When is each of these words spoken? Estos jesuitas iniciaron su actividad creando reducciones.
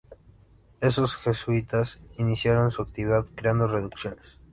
Estos 0.79 1.15
jesuitas 1.15 2.01
iniciaron 2.17 2.71
su 2.71 2.81
actividad 2.81 3.27
creando 3.35 3.67
reducciones. 3.67 4.39